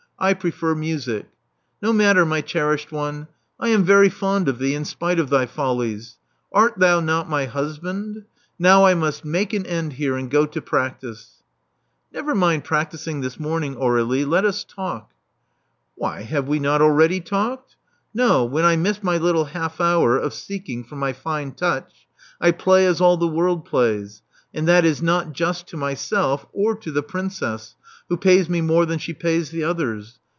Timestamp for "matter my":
1.91-2.41